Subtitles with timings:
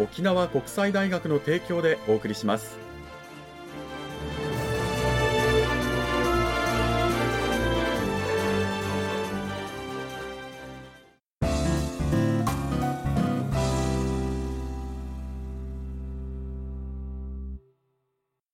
[0.00, 2.89] 沖縄国際大学の提供でお送りします。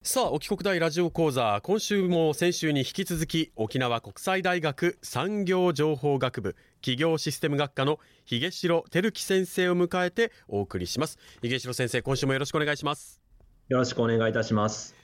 [0.06, 11.18] さあ、沖国大ラジオ講座、今週も先週に引き続き、沖縄国際大学産業情報学部企業システム学科の髭城照樹先生を迎えてお送りします。
[11.42, 13.20] 髭城先生、今週もよろしくお願いします。
[13.68, 14.94] よろしくお願いいたします。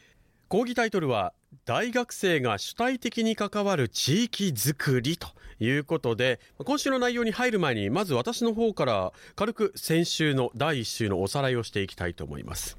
[0.46, 1.32] 講義タイトルは、
[1.64, 5.26] 大学生が主体的に関わる地域づくりと
[5.58, 12.78] いうことで、今週の内容に入る前に、まず私の方から軽く先週の第1週のおさらいをしていきたいと思います。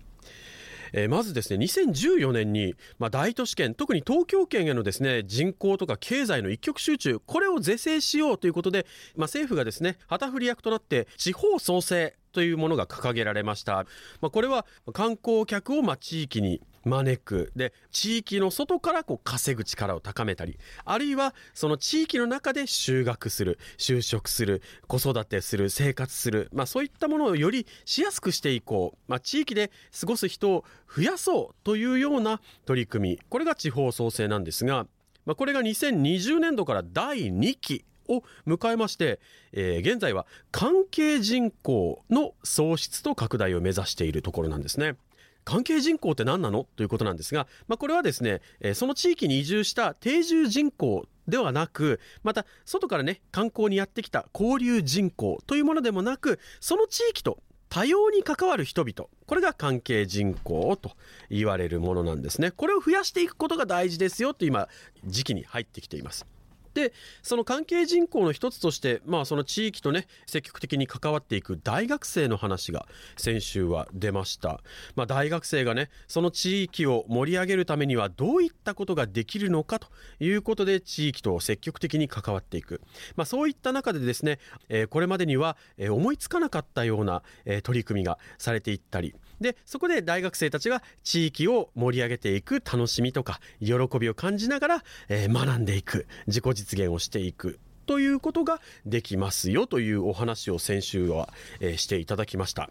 [0.94, 13.86] えー、まずですね2014年に、まあ、大都市圏特に東京圏へのですね人口とか経済の一極集中これを是正しようということで、まあ、政府がですね旗振り役となって地方創生というものが掲げられました。
[14.20, 17.52] まあ、これは観光客をま地域に招く。
[17.56, 33.20] で地域の外からこう稼ぐ力を高めたりあるいはその地域の中で就学する就職する子育てする生活する、まあ、そういったものをよりしやすくしていこう、まあ、地域で過ごす人を増やそうというような取り組み。
[33.30, 34.88] これが地方創生なんですが、
[35.26, 39.20] まあ、これが2020年度から第2期を迎えまして、
[39.54, 44.96] えー、現在は関係人口の創出と拡大を目指しているところなんですね。
[45.44, 46.68] 関係人口って何なの？
[46.76, 57.38] ということなんですが、まあ、これはですね、えその地域に移住した定住人口ではなくまた外からね観光にやってきた交流人口というものでもなくその地域と
[57.70, 60.92] 多様に関わる人々これが関係人口と
[61.30, 62.52] 言われるものなんですね。
[62.52, 64.68] これを増やしていくことが大事ですよと今
[65.06, 66.26] 時期に入ってきています。
[66.74, 74.62] でその関係人口の一つとして、まあ、その地域とね積極的に関わっていく大学生の話が先週は出ました、
[74.96, 79.88] まあ、大学生がねその地域を盛り上げるためにはどういったことができるのかと
[80.20, 82.82] いうことで地域と積極的に関わっていく、
[83.16, 84.40] まあ、そういった中でですね、
[84.70, 85.58] えー、これまでには、
[85.90, 87.24] 思いつかなかったような、
[87.64, 101.30] 取り組みがされていったりでそこで大学生たちが地域を盛り上げていく楽しみとか喜びを感じながら、えー、学んでいく自己実現をしていくということができますよというお話を先週は、
[101.60, 102.70] えー、していただきました。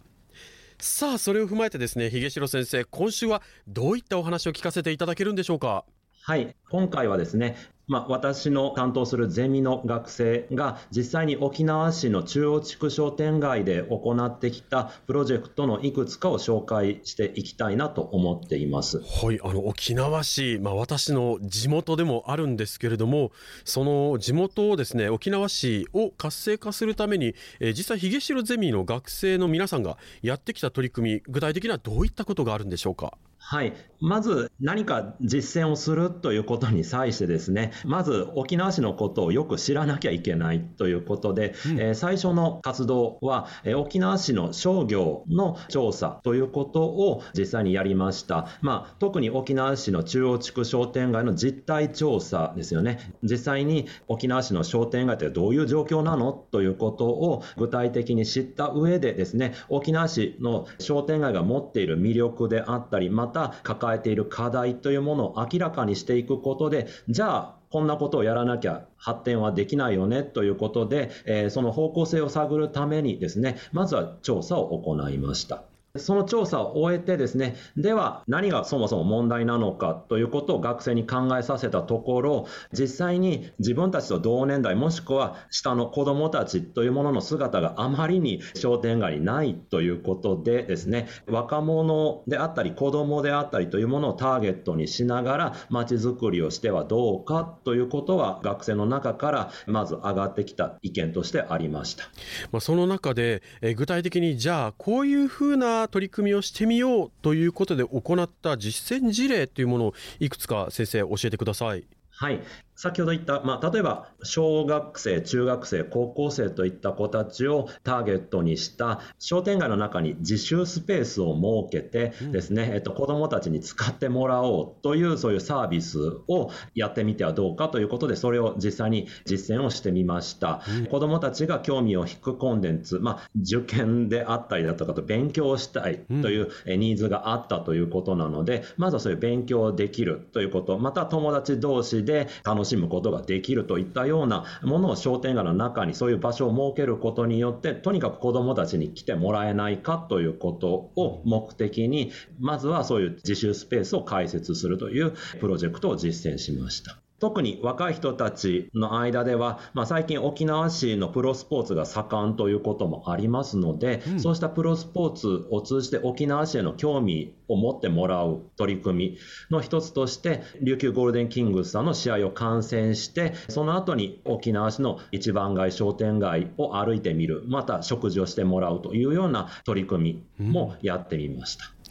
[0.78, 5.84] さあそれを踏まえてですね秀城先生今週はどういったお話を聞かせていただけるんでしょうか？
[6.23, 7.56] はい今回はですね
[7.93, 19.01] まあ、私の担当するゼミの学生が実際に沖縄市の中央地区商店街で行ってきたプロジェクトのいくつかを紹介していきたいなと思っています。
[19.01, 23.31] はい、あの沖縄市、まあ、私の地元でもあるんですけれども、
[23.67, 33.19] その地元をですね沖縄市を活性化するために、えー、実際ヒゲシロゼミの学生の皆さんがやってきた取り組み、具体的にはどういったことがあるんでしょうか？
[33.45, 53.12] はい、まず何か実践をするということに際してですねまず沖縄市のことをよく知らなきゃいけないということで、うん、えー、最初の活動は、えー、沖縄市の商業の調査ということを実際にやりました、まあ、特に沖縄市の中央地区商店街の実態調査ですよね。
[53.23, 56.33] 実際に沖縄市の商店街ってどういう状況なの？
[56.33, 75.64] ということを具体的に知った上でですね沖縄市の商店街が持っている魅力であったりまた抱えている課題というものを明らかにしていくことで、じゃあ、こんなことをやらなきゃ発展はできないよねということで、えー、その方向性を探るためにですね、まずは調査を行いました。
[75.99, 102.05] その調査を終えてですね、では何がそもそも問題なのかということを学生に考えさせたところ、実際に自分たちと同年代もしくは下の子供たちというものの姿があまりに商店街にないということでですね、若者であったり子供であったりというものをターゲットにしながら街づくりをしてはどうかということは学生の中からまず上がってきた意見としてありました。
[102.50, 111.84] まあ、その中で、え具体的にじゃあこういうふうな取り組みをしてみようということで行った実践事例というものをいくつか先生教えてください。
[112.11, 112.40] はい、
[112.75, 121.35] 先ほど言った、まあ、例えば小学生、中学生、高校生といった子たちをターゲットにした商店街の中に自習スペースを
[121.71, 125.99] 設けてですね、うん、えっと、子どもたちに使ってもらおうというそういうサービス
[126.29, 130.63] をやってみてはどうかということで、それを実際に実践をしてみました。
[130.81, 157.01] うん、子どもたちが興味を引くコンテンツ、まあ、受験であったりだとかと勉強したいというニーズがあったということなので、まずはそういう勉強できるということ、また友達同士で楽ししむことができるといったようなものを商店街の中にそういう場所を設けることによってとにかく子どもたちに来てもらえないかということを目的にまずはそういう自習スペースを開設するというプロジェクトを実践しました。
[157.23, 169.19] 特に若い人たちの間では、まあ、最近沖縄市のプロスポーツが盛んということもありますので、うん、そうしたプロスポーツを通じて沖縄市への興味を持ってもらう取り組み
[169.53, 181.67] の一つとして、琉球ゴールデンキングスさんの試合を観戦して、その後に沖縄市の一番街商店街を歩いてみる、また食事をしてもらうというような取り組みもやってみました。
[181.67, 181.83] うん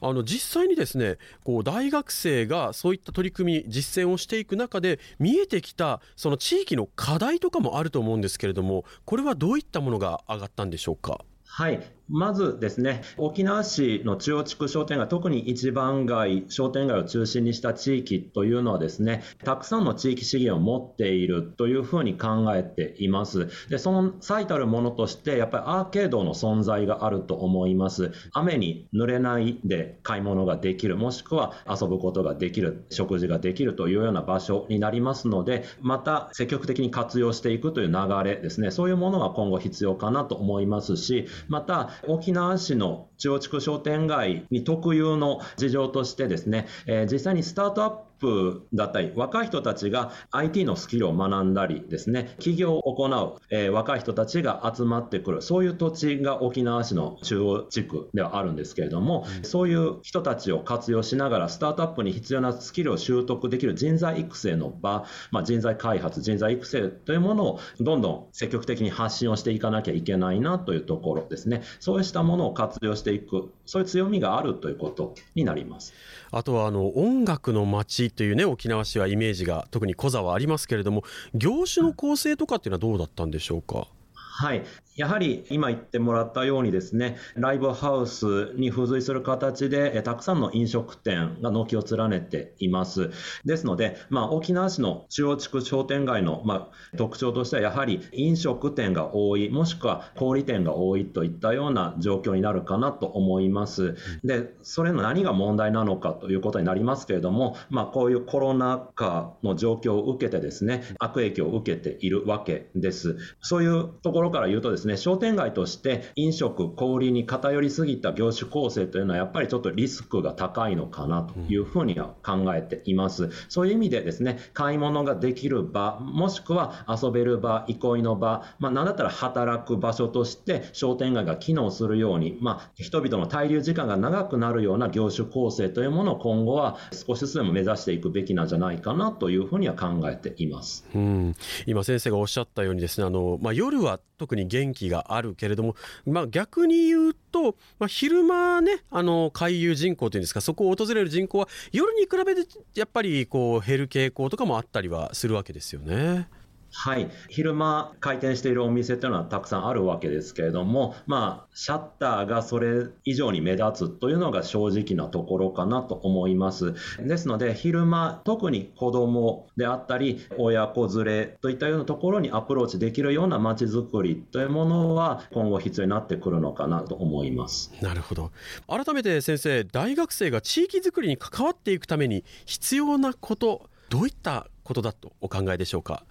[0.00, 11.20] あの実際にですねこう大学生がそういった取り組み実践をしていく中で見えてきたその地域の課題とかもあると思うんですけれどもこれはどういったものが上がったんでしょうか？
[11.44, 11.82] はい
[12.12, 23.48] まずですね、沖縄市の中央地区商店街、特に一番街、商店街を中心にした地域というのはですね、たくさんの地域資源を持っているというふうに考えています。
[23.70, 28.12] で、その最たるものとして、やっぱりアーケードの存在があると思います。
[28.32, 71.62] 雨に濡れないで買い物ができる、もしくは遊ぶことができる、食事ができるというような場所になりますので、また積極的に活用していくという流れですね、そういうものは今後必要かなと思いますし、また、沖縄市の中央地区商店街に特有の事情としてですね、えー、実際にスタートアッププだったり、若い人たちが IT のスキルを学んだりですね、企業を行う、えー、若い人たちが集まってくる、そういう土地が沖縄市の中央地区ではあるんですけれども、うん、そういう人たちを活用しながら、スタートアップに必要なスキルを習得できる人材育成の場、まあ、人材開発、人材育成というものをどんどん積極的に発信をしていかなきゃいけないなというところですね。
[71.80, 75.92] そうしたものを活用していく、そういう強みがあるということになります。
[76.30, 81.02] あとはあの音楽の街というね沖縄市はイメージが特にコザはありますけれども
[81.34, 83.88] 業種の構成とかっていうのはどうだったんでしょうか？
[84.14, 84.62] はい
[84.96, 93.10] やはり今言ってもらったようにですね、ライブハウスに付随する形で、たくさんの飲食店が軒を連ねています。
[93.46, 103.96] ですので、まあ、沖縄市の中央地区商店街の、まあ、特徴としては、やはり飲食店が多い、もしくは小売店が多いといったような状況になるかなと思います。
[104.24, 113.16] で、それの何が問題なのかということになりますけれども、まあ、こういうコロナ禍の状況を受けてですね、悪影響を受けているわけです。
[113.40, 123.30] そういうところから言うとですねですね、商店街として飲食、小売に偏りすぎた業種構成というのはやっぱりちょっとリスクが高いのかなというふうには考えています。
[123.48, 140.84] そういう意味でですね、買い物ができる場、もしくは遊べる場、憩いの場、まあ、なんだったら働く場所として商店街が機能するように、まあ、人々の滞留時間が長くなるような業種構成というものを今後は少しずつでも目指していくべきなんじゃないかなというふうには考えています。
[140.94, 141.34] うん、
[141.66, 145.76] 今先生がおっしゃったようにですね、あのまあ、夜は特に気があるけれども、
[146.06, 156.28] まあ、逆に言うと、まあ、昼間ねあの回遊人口というんですかそこを訪れる人口は夜に比べてやっぱりこう減る傾向とかもあったりはするわけですよね。
[156.74, 166.74] はい、昼間開店しているお店というのはたくさんあるわけですけれども、まあ、シャッターがそれ以上に目立つというのが正直なところかなと思います。
[166.98, 177.70] ですので、昼間、特に子供であったり、親子連れといったようなところにアプローチできるような街づくりというものは今後必要になってくるのかなと思います。
[177.82, 178.30] なるほど。
[178.66, 186.04] 改めて先生、大学生が地域づくりに関わっていくために必要なこと、どういったことだとお考えでしょうか？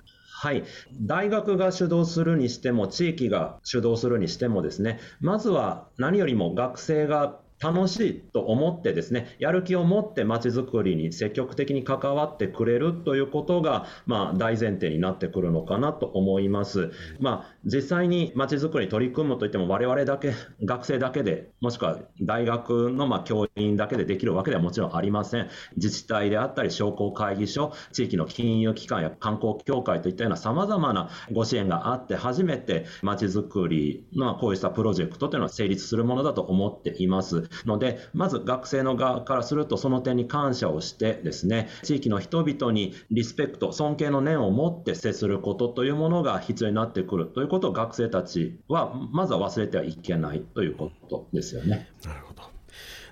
[0.43, 0.63] はい。
[0.99, 16.91] 大学が主導するにしても、地域が主導するにしてもですね、まずは何よりも学生が楽しいと思ってですね、やる気を持ってまちづくりに積極的に関わってくれるということが、まあ、大前提になってくるのかなと思います。
[17.19, 25.49] まあ、実際にまちづくりに取り組むといっても、我々だけ、学生だけで、もしくは大学のま教員だけでできるわけではもちろんありません。
[25.75, 37.50] 自治体であったり、商工会議所、地域の金融機関や観光協会といったような様々なご支援があって、初めてまちづくりのこうしたプロジェクトというのは成立するものだと思っています。
[37.65, 51.89] ので、まず学生の側からするとその点に感謝をしてですね、地域の人々にリスペクト、尊敬の念を持って接することというものが必要になってくるということを学生たちはまずは忘れてはいけないということですよね。
[52.05, 52.43] なるほど。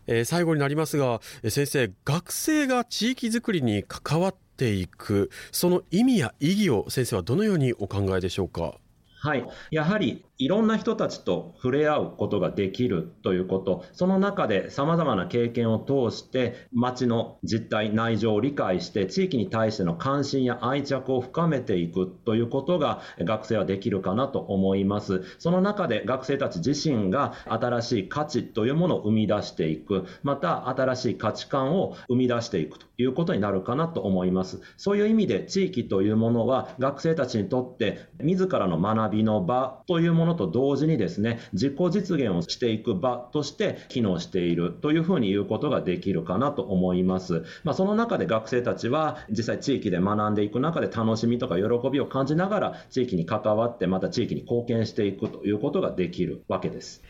[0.07, 8.75] えー、最後になりますが、先生、学生が地域づくりに関わっていく、その意味や意義を先生はどのようにお考えでしょうか？
[9.21, 25.23] はい、やはりいろんな人たちと触れ合うことができるということ、その中で様々な経験を通して街の実態、内情を理解して地域に対しての関心や愛着を深めていくということが学生はできるかなと思います。
[25.39, 34.61] その中で学生たち自身が新しい価値というものを生み出していく、また新しい価値観を生み出していくということになるかなと思います。
[34.77, 47.43] そういう意味で地域というものは学生たちにとって自らの学びの場というものと同時にですね、自己実現をしていく場として機能しているというふうに言うことができるかなと思います。
[47.63, 57.03] まあ、その中で学生たちは実際地域で学んでいく中で楽しみとか喜びを感じながら地域に関わってまた地域に貢献していくということができるわけです。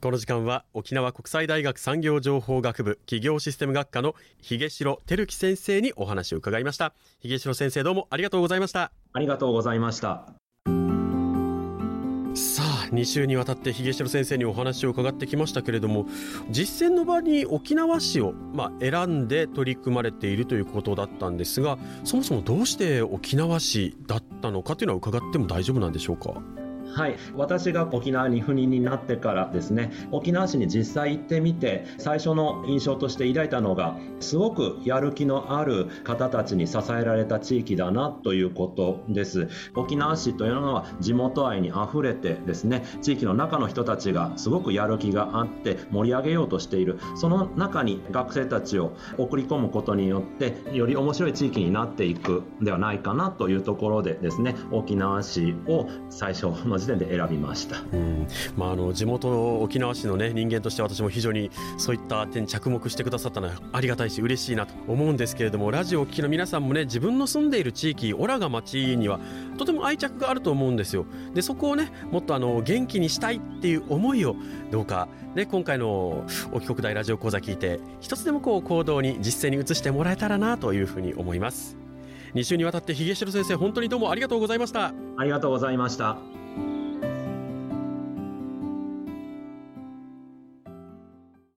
[0.00, 10.45] この時間は沖縄国際大学産業情報学部企業システム学科の秀城照樹先生にお話を伺いました秀城先生どうもありがとうございましたありがとうございました
[12.92, 16.06] 2週にわたって秀城先生にお話を伺ってきましたけれども
[16.50, 26.34] 実践の場に沖縄市を、まあ、選んで取り組まれているということだったんですがそもそもどうして沖縄市だったのかというのは伺っても大丈夫なんでしょうか？
[26.94, 39.48] はい、私が沖縄に赴任になってからですね沖縄市に実際行ってみて最初の印象として抱いたのがすごくやる気のある方たちに支えられた地域だなということです。
[39.74, 46.98] 沖縄市というのは地元愛にあふれてですね地域の中の人たちがすごくやる気があって盛り上げようとしている。
[47.16, 58.26] その中に学生たちを送り込むことによってより面白い地域になっていくではないかなというところでですね沖縄市を最初の時点で選びました、うん。
[58.56, 69.20] まあ、あの地元沖縄市の、ね、人間として私も非常にそういった点に着目してくださったのはありがたいし嬉しいなと思うんですけれどもラジオをお聞きの皆さんもね自分の住んでいる地域オラが町には
[69.58, 71.06] とても愛着があると思うんですよ。
[71.34, 74.36] でそこをねもっとあの元気にしたいっていう思いを
[74.70, 81.76] どうか、ね、今回の沖国大ラジオ講座聞いて一つでもこう行動に実践に移してもらえたらなというふうに思います。
[82.34, 84.92] 2週にわたって秀城先生本当にどうもありがとうございました。
[85.16, 86.18] ありがとうございました